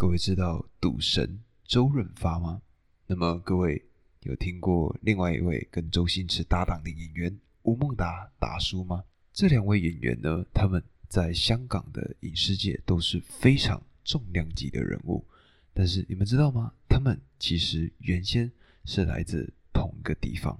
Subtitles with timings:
[0.00, 2.62] 各位知道赌神周润发吗？
[3.06, 3.84] 那么各位
[4.22, 9.04] 有听过另外一位跟周星驰搭档的演员吴孟达达叔吗？
[9.30, 15.22] 这两位演员呢，他们在香港的影视界都是非常重量级的人物。
[15.74, 16.72] 但是你们知道吗？
[16.88, 18.50] 他们其实原先
[18.86, 20.58] 是来自同一个地方，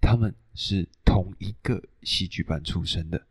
[0.00, 3.26] 他们是同一个戏剧班出身的。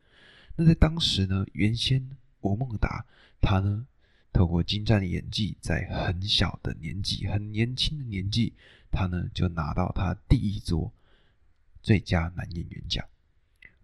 [0.58, 2.10] 那在当时呢，原先
[2.42, 3.06] 吴孟达
[3.40, 3.88] 他呢。
[4.36, 8.52] 透过精湛的演技，在很小的年纪、很年轻的年纪，
[8.92, 10.92] 他呢就拿到他第一座
[11.82, 13.06] 最佳男演员奖。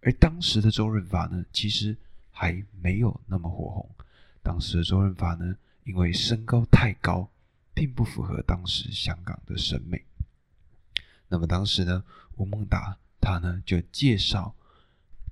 [0.02, 1.96] 而当时的周润发呢，其实
[2.32, 3.90] 还没有那么火红。
[4.44, 7.30] 当时的周润发呢，因为身高太高，
[7.74, 10.04] 并不符合当时香港的审美。
[11.30, 12.04] 那么当时呢，
[12.36, 14.54] 吴孟达他呢就介绍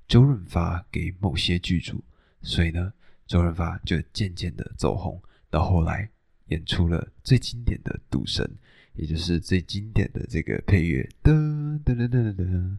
[0.07, 2.01] 周润发给某些剧组，
[2.41, 2.93] 所以呢。
[3.29, 6.09] 周润发就渐渐的走红，到后来
[6.47, 8.43] 演出了最经典的《赌神》，
[8.95, 12.77] 也就是最经典的这个配乐，噔噔噔噔噔噔。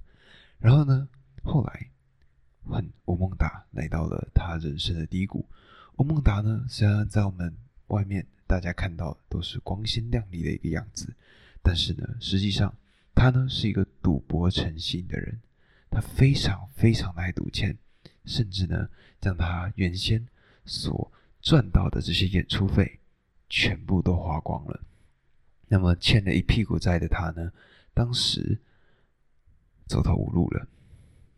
[0.58, 1.08] 然后呢，
[1.44, 1.88] 后来，
[2.64, 5.48] 换吴孟达来到了他人生的低谷。
[5.98, 7.55] 吴孟达呢，虽然在我们
[7.86, 11.14] 外面大家看到都是光鲜亮丽的一个样子，
[11.62, 12.75] 但是呢，实际上
[13.14, 15.41] 他呢是一个赌博成性的人，
[15.88, 17.78] 他非常非常的爱赌钱，
[18.25, 18.88] 甚至呢，
[19.20, 20.27] 将他原先
[20.64, 23.00] 所赚到的这些演出费，
[23.48, 24.80] 全部都花光了。
[25.69, 27.53] 那么欠了一屁股债的他呢，
[27.94, 28.58] 当时
[29.86, 30.66] 走投无路了。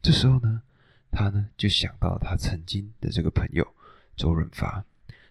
[0.00, 0.62] 这时候呢，
[1.10, 3.66] 他呢就想到他曾经的这个朋友
[4.16, 4.84] 周润发，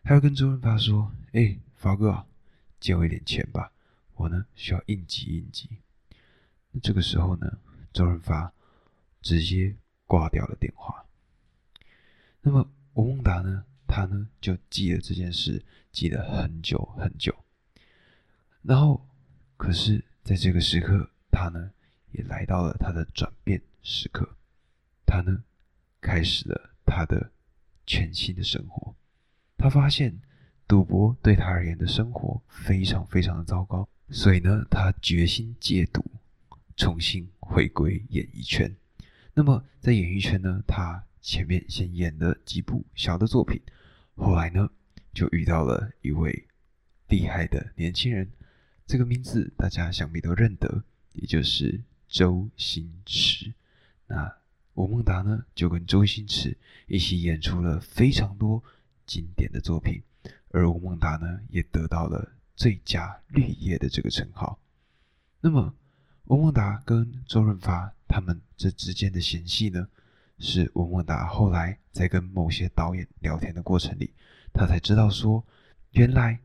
[0.04, 2.26] 他要跟周润发说：“哎，发哥啊，
[2.80, 3.72] 借我一点钱吧，
[4.14, 5.70] 我呢需要应急应急。”
[6.72, 7.58] 那这个时候呢，
[7.92, 8.54] 周润发
[9.22, 9.76] 直接
[10.06, 11.06] 挂掉了电话。
[12.42, 13.66] 那么吴孟达呢？
[14.02, 17.36] 他呢就记了这件事，记了很久很久。
[18.64, 19.08] 然后，
[19.58, 21.72] 可是在这个时刻，他呢
[22.12, 24.28] 也来到了他的转变时刻。
[25.06, 25.44] 他呢
[26.00, 27.32] 开始了他的
[27.86, 28.96] 全新的生活。
[29.56, 30.20] 他发现
[30.68, 36.04] 赌博对他而言的生活非常非常的糟糕，所以呢，他决心戒赌，
[36.76, 38.76] 重新回归演艺圈。
[39.36, 43.62] 那么在演艺圈呢，他前面先演了几部小的作品。
[44.16, 44.70] 后来呢，
[45.14, 46.48] 就遇到了一位
[47.08, 48.32] 厉害的年轻人，
[48.86, 50.84] 这个名字大家想必都认得，
[51.14, 53.54] 也就是周星驰。
[54.08, 54.38] 那
[54.74, 56.58] 吴孟达呢，就跟周星驰
[56.88, 58.64] 一起演出了非常多
[59.06, 60.02] 经典的作品，
[60.50, 64.60] 而吴孟达呢，也得到了最佳绿叶的这个称号。
[65.42, 65.74] 那么，
[66.26, 69.88] 吴孟达跟周润发他们这之间的嫌隙呢？
[70.42, 74.14] 是吴孟达后来在跟某些导演聊天的过程里，
[74.52, 75.46] 他才知道说，
[75.92, 76.40] 原来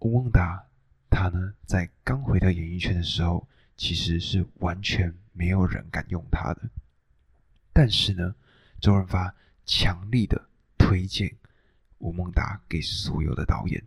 [0.00, 0.62] 吴孟达
[1.08, 6.68] 他呢在刚回到演艺圈的时候，其实是完全没有人敢用他的。
[7.72, 8.34] 但是呢，
[8.80, 11.34] 周润发强力的推荐
[11.98, 13.82] 吴孟达给所有的导演，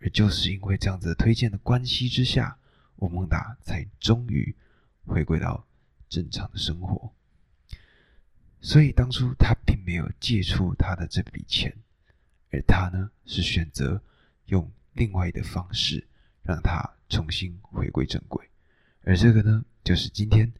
[0.00, 2.58] 而就是因为这样子推荐的关系之下，
[2.96, 4.54] 吴孟达才终于
[5.06, 5.64] 回归到
[6.08, 7.12] 正常的生活。
[8.60, 11.72] 所以当初他并没有借出他的这笔钱，
[12.50, 14.02] 而他呢是选择
[14.46, 16.04] 用另外的方式
[16.42, 18.44] 让他重新回归正轨。
[19.02, 20.52] 而这个呢，就是今天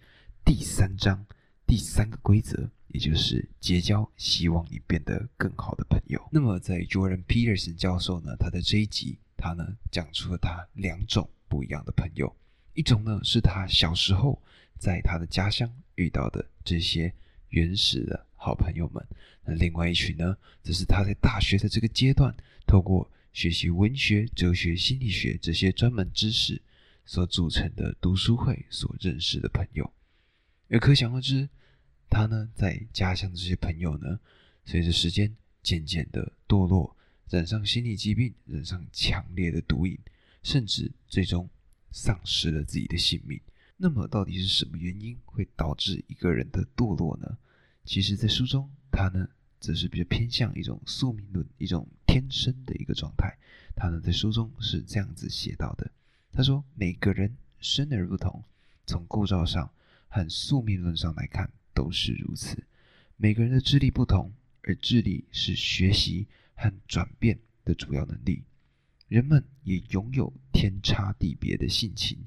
[0.44, 1.26] 第三章
[1.66, 6.28] 第三个规则，也就是结交希望你变得更好的朋友。
[6.30, 12.36] 那么在 Jordan Peterson 教授呢，他的这一集，他呢讲出了他两种不一样的朋友，
[12.74, 14.40] 一种呢是他小时候
[14.78, 17.12] 在他的家乡遇到的这些。
[17.50, 19.06] 原始的好朋友们，
[19.44, 22.34] 那另外一群呢，则是他在大学的这个阶段，
[22.66, 26.60] 透过学习文学、哲学、心理学这些专门知识
[27.04, 29.92] 所组成的读书会所认识的朋友。
[30.68, 31.48] 而可想而知，
[32.10, 34.18] 他呢在家乡的这些朋友呢，
[34.64, 36.96] 随着时间渐渐的堕落，
[37.28, 39.98] 染上心理疾病，染上强烈的毒瘾，
[40.42, 41.49] 甚至最终
[41.92, 43.40] 丧失了自己的性命。
[43.78, 47.37] 那么，到底是什么原因会导致一个人的堕落呢？
[47.84, 49.28] 其实，在书中，他呢，
[49.61, 53.37] 则是比较偏向一种宿命论，一种天生的一个状态。
[53.75, 55.90] 他呢，在书中是这样子写到的：
[56.32, 58.43] 他说，每个人生而不同，
[58.87, 59.70] 从构造上
[60.08, 62.64] 和宿命论上来看都是如此。
[63.19, 64.32] 每个人的智力不同，
[64.62, 68.43] 而智力是学习和转变的主要能力。
[69.08, 72.19] 人们也拥有天差地别的性情，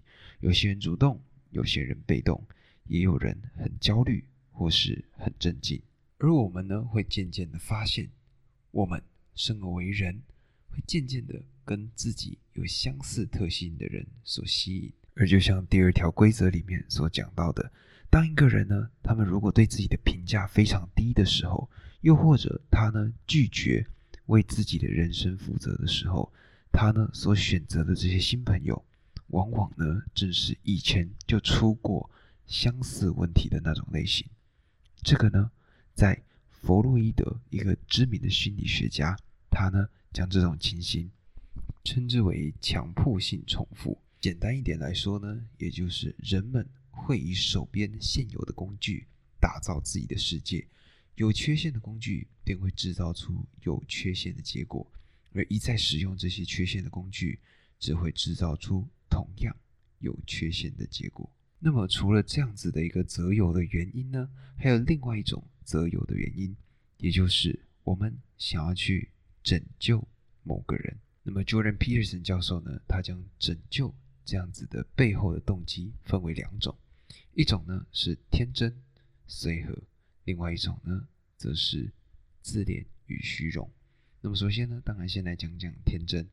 [0.42, 1.20] 有些人主动。
[1.52, 2.44] 有些人被动，
[2.86, 5.82] 也有人很焦虑或是很镇静，
[6.18, 8.10] 而我们呢，会渐渐的发现，
[8.72, 9.02] 我们
[9.36, 10.22] 生而为人，
[10.70, 14.92] 会渐渐的跟自己有相似特性的人所吸引。
[15.16, 17.72] 而就像第二条规则里面所讲到的，
[18.10, 21.70] 当一个人呢，他们如果对自己的评价非常低的时候，
[22.02, 23.86] 又或者他呢拒绝
[24.28, 26.32] 为自己的人生负责的时候，
[26.72, 28.86] 他呢所选择的这些新朋友，
[29.30, 32.10] 往往呢正是以前就出过
[32.46, 34.28] 相似问题的那种类型。
[35.02, 35.52] 这个呢，
[35.94, 39.18] 在弗洛伊德一个知名的心理学家，
[39.50, 41.10] 他呢将这种情形
[41.84, 43.98] 称之为强迫性重复。
[44.20, 49.08] 简单一点来说呢，也就是人们会以手边现有的工具
[49.40, 50.68] 打造自己的世界，
[51.16, 54.86] 有缺陷的工具便会制造出有缺陷的结果，
[55.34, 57.40] 而一再使用这些缺陷的工具，
[57.80, 58.86] 只会制造出
[59.20, 59.54] 同样
[59.98, 61.30] 有缺陷的结果。
[61.60, 66.56] 那么，除了这样子的一个择友的原因呢，还有另外一种择友的原因，
[67.00, 69.10] 也就是我们想要去
[69.44, 70.08] 拯救
[70.44, 70.98] 某个人。
[71.22, 73.94] 那么，Jordan Peterson 教授呢，他将拯救
[74.24, 76.74] 这样子的背后的动机分为两种，
[77.34, 78.74] 一种呢是天真
[79.28, 79.78] 随和，
[80.24, 81.92] 另外一种呢则是
[82.42, 83.70] 自恋与虚荣。
[84.22, 86.26] 那么首先呢，当然先来讲讲天真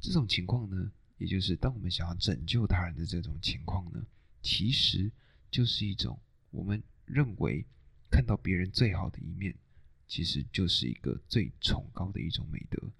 [0.00, 4.04] 这种情况呢，也就是当我们想要拯救他人的这种情况呢，
[4.42, 5.10] 其实
[5.50, 6.18] 就是一种
[6.50, 7.64] 我们认为
[8.10, 9.54] 看到别人最好的一面，
[10.06, 12.90] 其实就是一个最崇高的一种美德。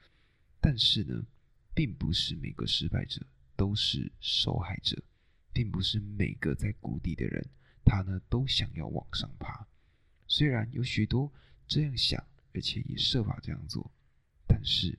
[0.61, 1.25] 但是呢，
[1.75, 3.25] 并不是每个失败者。
[3.57, 5.01] 都是受害者，
[5.53, 7.49] 并不是每个在谷底的人，
[7.85, 9.65] 他呢都想要往上爬。
[10.27, 11.33] 虽然有许多
[11.69, 12.21] 这样想，
[12.53, 13.89] 而且也设法这样做，
[14.45, 14.99] 但是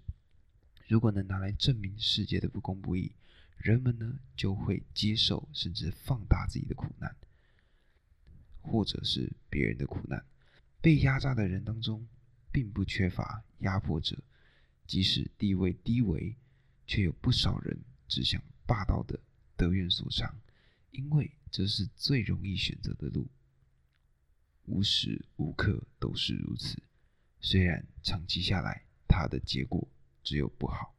[0.87, 3.11] 如果能拿来证明世界的不公不义，
[3.57, 7.15] 人们呢就会接受甚至放大自己的苦难，
[8.61, 10.23] 或者是别人的苦难。
[10.81, 12.07] 被压榨的人当中，
[12.51, 14.17] 并不缺乏压迫者，
[14.85, 16.35] 即使地位低微，
[16.85, 17.79] 却有不少人。
[18.07, 19.19] 只想霸道的
[19.57, 20.39] 得愿所偿，
[20.91, 23.27] 因为这是最容易选择的路，
[24.65, 26.77] 无时无刻都是如此。
[27.41, 29.87] 虽然长期下来，它的结果
[30.25, 30.93] 只有不好。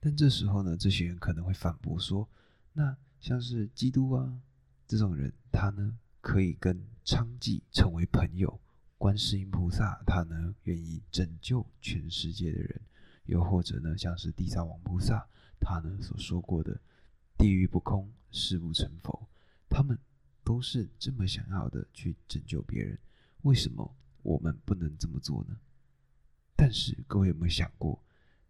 [0.00, 2.28] 但这时候呢，这些人可能会反驳说
[2.74, 4.42] ：“那像是基督啊
[4.86, 8.60] 这种人，他呢可以跟娼妓成为朋友；
[8.98, 12.80] 观世音菩萨，他呢愿意拯救全世界的人；
[13.24, 15.26] 又或者呢，像是地藏王菩萨。”
[15.58, 16.78] 他呢所说过的
[17.38, 19.28] “地狱不空，誓不成佛”，
[19.70, 19.98] 他们
[20.44, 22.98] 都是这么想要的去拯救别人。
[23.42, 25.56] 为什么我们不能这么做呢？
[26.66, 28.02] 但是各位有没有想过，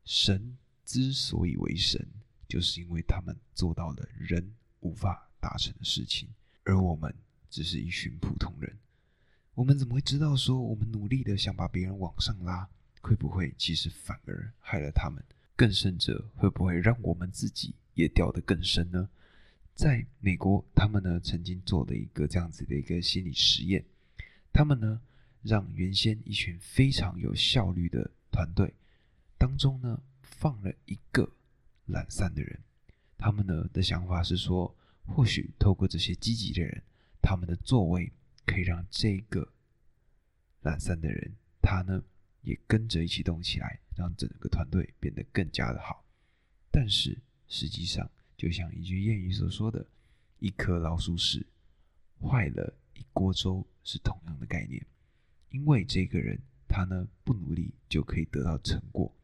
[0.07, 2.03] 神之所以为神，
[2.49, 6.27] 就是因为他们做到了人无法达成的事情，
[6.65, 7.15] 而我们
[7.51, 8.75] 只是一群普通人。
[9.53, 12.67] 我们怎么会知道说我们努力的想把别人往上拉，
[13.03, 15.23] 会不会其实反而害了他们？
[15.55, 19.11] 更甚者，会不会让我们自己也掉得更深呢？
[19.75, 23.85] 在美国，他们呢曾经做了一个这样子的一个心理实验，
[24.55, 25.03] 他们呢
[25.47, 28.75] 让原先一群非常有效率的团队
[29.39, 31.31] 当中呢放了一个
[31.87, 32.61] 懒散的人，
[33.17, 34.77] 他们呢的想法是说，
[35.07, 36.83] 或许透过这些积极的人，
[37.23, 38.13] 他们的作为
[38.45, 39.53] 可以让这个
[40.63, 41.33] 懒散的人，
[41.63, 42.03] 他呢。
[42.43, 46.05] 也跟着一起动起来，让整个团队变得更加的好。
[46.71, 47.19] 但是
[47.49, 49.85] 实际上，就像一句谚语所说的
[50.39, 51.45] ，“一颗老鼠屎
[52.23, 54.87] 坏了一锅粥”是同样的概念。
[55.51, 56.39] 因为这个人
[56.69, 59.15] 他呢不努力就可以得到成果，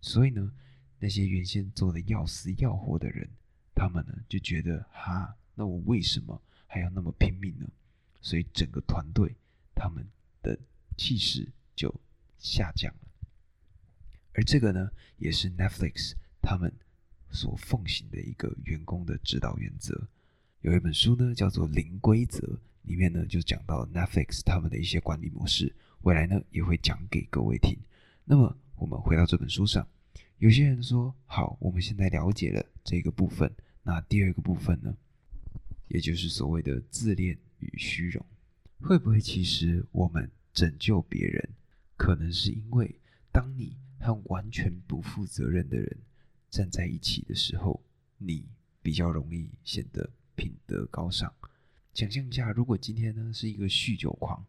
[0.00, 0.52] 所以呢
[0.98, 3.28] 那些原先做的要死要活的人，
[3.74, 7.66] 他们呢就觉得哈，那我为什么还要那么拼命呢？
[8.20, 9.34] 所以整个团队
[9.74, 10.06] 他们
[10.42, 10.58] 的
[10.96, 11.94] 气势就。
[12.44, 13.28] 下降了，
[14.32, 16.74] 而这个呢，也是 Netflix 他们
[17.30, 20.08] 所奉行的一个员工的指导原则。
[20.62, 22.40] 有一本书呢，叫做《零规则》，
[22.82, 25.74] 里面呢就讲到 Netflix 他们的一些管理模式。
[26.02, 27.78] 未来呢也会讲给各位听。
[28.24, 29.86] 那么我们回到这本书上，
[30.38, 34.96] 有些人说：“好，我们现在了解了这个部分，那第二个部分呢，
[35.88, 38.24] 也就是所谓的自恋与虚荣，
[38.80, 41.48] 会不会其实我们拯救别人？”
[41.94, 42.92] 可能是因为，
[43.30, 45.96] 当你和完全不负责任的人
[46.50, 47.80] 站在一起的时候，
[48.18, 48.44] 你
[48.82, 51.32] 比较容易显得品德高尚。
[51.94, 54.44] 想象一下，如果今天呢是一个酗酒狂，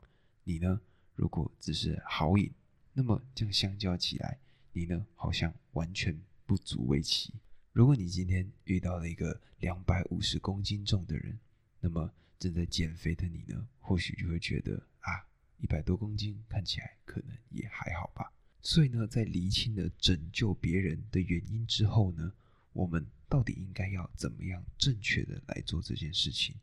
[0.45, 0.79] 你呢
[1.15, 2.49] 如果只是好饮，
[2.93, 4.39] 那么这样相较起来，
[4.71, 7.33] 你呢好像完全不足为奇。
[7.73, 11.37] 如果你今天遇到了一个两百五十公斤重的人，
[11.81, 12.09] 那么
[12.39, 15.27] 正在减肥的你呢，或许就会觉得啊。
[15.59, 18.33] 一百多公斤看起来可能也还好吧。
[18.61, 22.33] 所以呢，在厘清了拯救别人的原因之后呢，
[22.73, 26.53] 我们到底应该要怎么样正确的来做这件事情？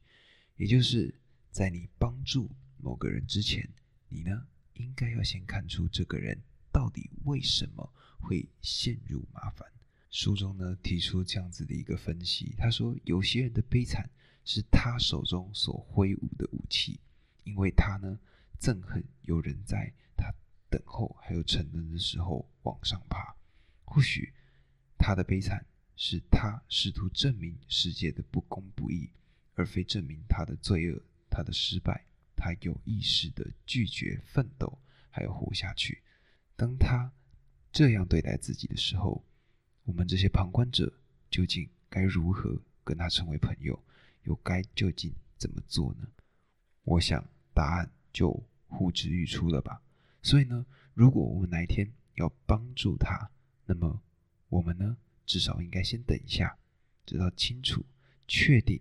[0.61, 1.15] 也就是
[1.51, 3.67] 在你帮助某个人之前，
[4.11, 6.39] 你呢应该要先看出这个人
[6.71, 9.67] 到底为什么会陷入麻烦。
[10.11, 14.11] 书中呢提出这样子的一个分析，他说有些人的悲惨
[14.45, 17.01] 是他手中所挥舞的武器，
[17.45, 18.21] 因为他呢
[18.61, 20.31] 憎恨有人在他
[20.69, 23.35] 等候还有沉沦的时候往上爬。
[23.87, 24.31] 或许
[24.99, 25.65] 他的悲惨
[25.97, 29.09] 是他试图证明世界的不公不义。
[29.61, 30.99] 而非证明他的罪恶、
[31.29, 34.79] 他的失败，他有意识的拒绝奋斗，
[35.11, 36.03] 还有活下去。
[36.57, 37.13] 当他
[37.71, 39.23] 这样对待自己的时候，
[39.85, 40.91] 我们这些旁观者
[41.31, 43.79] 究竟该如何跟他成为朋友？
[44.25, 46.09] 又该究竟怎么做呢？
[46.85, 49.83] 我想答案就呼之欲出了吧。
[50.23, 50.65] 所以呢，
[50.95, 53.31] 如果我们哪一天要帮助他，
[53.67, 54.03] 那么
[54.49, 56.57] 我们呢，至少应该先等一下，
[57.05, 57.85] 直到清楚、
[58.27, 58.81] 确定。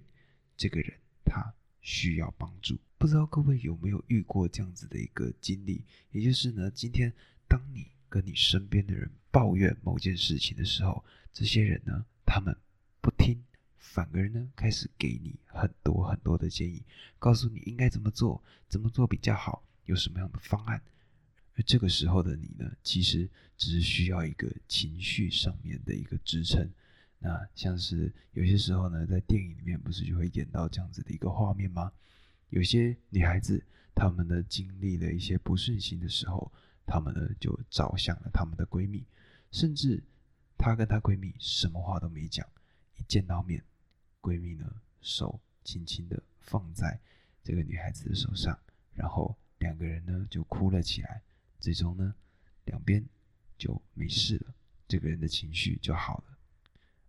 [0.59, 5.85] 这个人他需要帮助，不知道各位有没有遇过这样子的一个经历？
[6.11, 7.13] 也就是呢，今天
[7.47, 11.01] 当你跟你身边的人抱怨某件事情的时候，
[11.31, 12.53] 这些人呢，他们
[12.99, 13.41] 不听，
[13.77, 16.83] 反而呢开始给你很多很多的建议，
[17.19, 20.81] 告诉你应该怎么做，怎么做比较好，有什么样的方案。
[21.55, 26.69] 而这个时候的你呢，其实只是需要一个情绪上面的一个支撑。
[27.21, 31.91] 那像是有些时候呢，在电影里面不是就会演到这样子的一个画面吗？
[32.49, 33.61] 有些女孩子，
[33.93, 36.51] 她们呢经历了一些不顺心的时候，
[36.85, 39.05] 她们呢就找向了她们的闺蜜，
[39.51, 40.01] 甚至
[40.57, 42.47] 她跟她闺蜜什么话都没讲，
[42.95, 43.63] 一见到面，
[44.21, 44.65] 闺蜜呢
[45.01, 46.99] 手轻轻的放在
[47.43, 48.57] 这个女孩子的手上，
[48.93, 51.21] 然后两个人呢就哭了起来，
[51.59, 52.15] 最终呢
[52.63, 53.05] 两边
[53.57, 54.53] 就没事了，
[54.87, 56.38] 这个人的情绪就好了。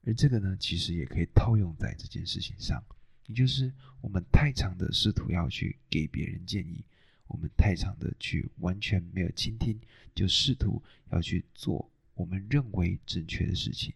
[0.02, 2.82] 而这个呢，其实也可以套用在这件事情上，
[3.26, 6.82] 也就是我们太常的试图要去给别人建议，
[7.26, 9.78] 我们太常的去完全没有倾听，
[10.14, 13.92] 就试图要去做我们认为正确的事情，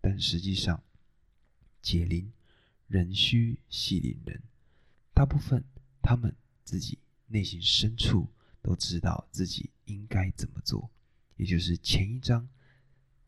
[0.00, 0.82] 但实际上，
[1.80, 2.32] 解铃
[2.88, 4.42] 人须系铃人，
[5.14, 5.62] 大部分
[6.02, 6.34] 他们
[6.64, 6.98] 自己
[7.28, 8.28] 内心深处
[8.60, 10.90] 都知道自己应该怎么做，
[11.36, 12.48] 也就是前一章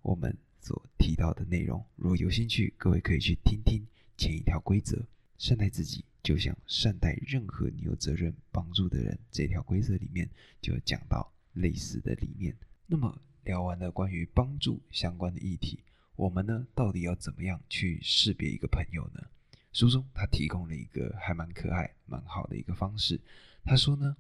[0.02, 0.36] 我们。
[0.68, 3.82] 所提到的内容，如果有兴趣，各位可以去听听
[4.18, 5.02] 前一条规则：
[5.38, 9.18] 善待自己，就像善待任何你有责任帮助的人。
[9.30, 10.28] 这条规则里面
[10.60, 12.54] 就讲到类似的理念。
[12.86, 15.82] 那么聊完了关于帮助相关的议题，
[16.16, 19.26] 我们呢到底要怎么样去识别一个朋友呢？
[19.72, 23.18] 书中他提供了一个还蛮可爱、蛮好的一个方式。
[23.64, 24.14] 他说呢，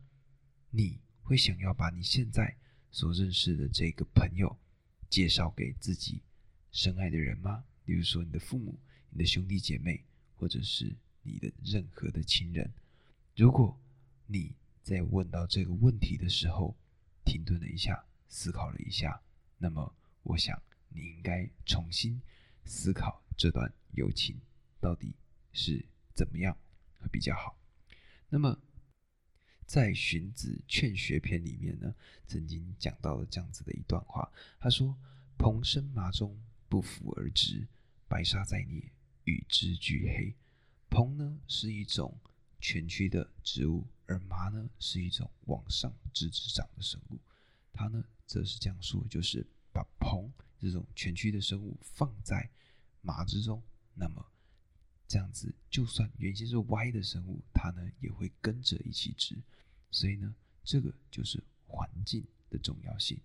[0.70, 2.56] 你会想要把你现在
[2.90, 4.56] 所认识的这个朋友
[5.10, 6.22] 介绍给自己。
[6.78, 7.64] 深爱的人吗？
[7.84, 8.78] 比如说你的父母、
[9.10, 10.04] 你的兄弟姐妹，
[10.36, 10.94] 或者是
[11.24, 12.72] 你的任何的亲人。
[13.34, 13.76] 如果
[14.28, 14.54] 你
[14.84, 16.76] 在问到这个问题的时候
[17.24, 19.20] 停顿了一下，思考了一下，
[19.58, 19.92] 那么
[20.22, 22.22] 我想你应该重新
[22.64, 24.40] 思考这段友情
[24.78, 25.16] 到底
[25.52, 26.56] 是怎么样
[27.00, 27.58] 会比较好。
[28.28, 28.56] 那么
[29.66, 31.92] 在《荀子·劝学篇》里面呢，
[32.28, 34.30] 曾经讲到了这样子的一段话，
[34.60, 34.96] 他说
[35.36, 37.66] ：“蓬生麻中。”不服而直，
[38.06, 38.92] 白沙在涅，
[39.24, 40.34] 与之俱黑。
[40.90, 42.18] 蓬呢是一种
[42.60, 47.18] 蜷曲的植物，而麻呢是一种往上直直长的生物。
[47.72, 52.50] 它呢则是这样说，就是把蓬这种蜷曲的生物放在
[53.00, 53.62] 麻之中，
[53.94, 54.24] 那么
[55.06, 59.36] 这样子，就算原先是歪的生物，它呢也会跟着一起直。
[59.90, 60.34] 所以呢，
[60.64, 63.18] 这个就是环境的重要性。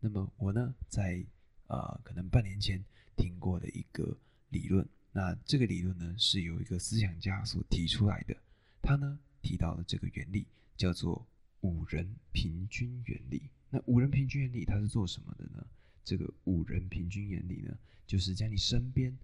[0.00, 1.24] 那么我呢在。
[1.70, 2.84] 呃，可能半年前
[3.16, 8.36] 听过的一个理论，那这个理论呢是由一个思想家所提出来的。
[8.82, 10.44] 他呢提到了这个原理，
[10.76, 11.24] 叫做
[11.60, 13.48] 五人平均原理。
[13.70, 15.64] 那五人平均原理它是做什么的呢？
[16.04, 17.72] 这个五人平均原理呢，
[18.04, 19.16] 就是将你身边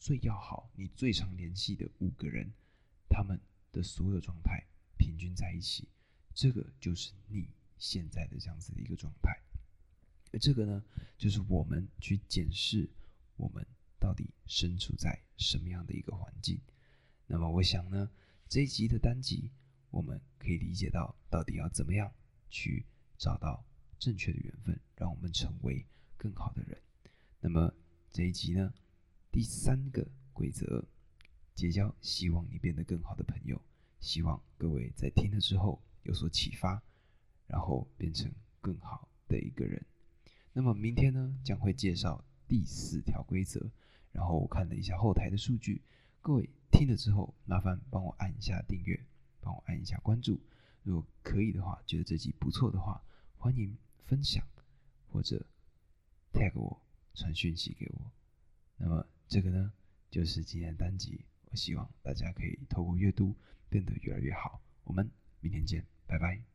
[0.00, 2.50] 最要好、你最常联系的五个人，
[3.08, 3.38] 他们
[3.70, 4.60] 的所有状态
[4.98, 5.86] 平均在一起，
[6.34, 7.46] 这个就是你
[7.78, 9.38] 现在的这样子的一个状态。
[10.32, 10.82] 而这个呢，
[11.22, 12.90] 就是我们去检视
[13.36, 13.64] 我们
[13.96, 16.60] 到底身处在什么样的一个环境。
[17.28, 18.10] 那么，我想呢，
[18.48, 19.48] 这一集的单集，
[19.92, 22.12] 我们可以理解到到底要怎么样
[22.50, 22.84] 去
[23.18, 23.64] 找到
[24.00, 25.86] 正确的缘分，让我们成为
[26.16, 26.76] 更好的人。
[27.38, 27.72] 那么
[28.10, 28.74] 这一集呢，
[29.30, 30.84] 第三个规则，
[31.54, 33.62] 结交希望你变得更好的朋友。
[34.00, 36.82] 希望各位在听了之后有所启发，
[37.46, 38.28] 然后变成
[38.60, 39.86] 更好的一个人。
[40.52, 43.70] 那么明天呢，将会介绍第四条规则。
[44.12, 45.80] 然后我看了一下后台的数据，
[46.20, 48.98] 各位听了之后，麻烦帮我按一下订阅，
[49.40, 50.38] 帮我按一下关注。
[50.82, 53.02] 如果可以的话，觉得这集不错的话，
[53.38, 54.44] 欢迎分享
[55.08, 55.46] 或者
[56.32, 56.82] tag 我，
[57.14, 58.12] 传讯息给我。
[58.76, 59.72] 那么这个呢，
[60.10, 61.24] 就是今天的单集。
[61.50, 63.34] 我希望大家可以透过阅读
[63.68, 64.60] 变得越来越好。
[64.84, 66.51] 我们明天见，拜拜。